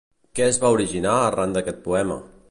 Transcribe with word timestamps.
Què 0.37 0.43
es 0.53 0.55
va 0.63 0.71
originar 0.77 1.13
arran 1.27 1.53
aquest 1.63 1.85
poema? 1.85 2.17